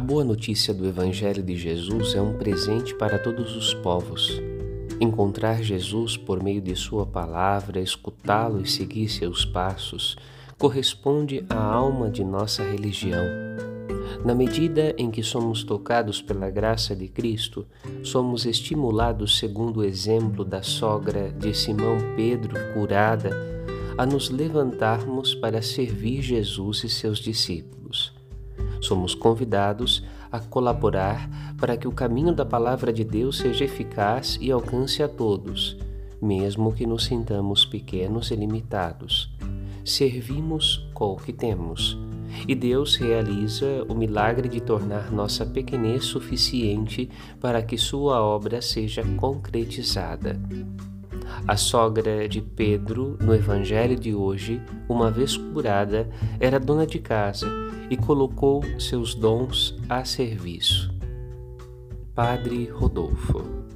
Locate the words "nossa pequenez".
45.10-46.04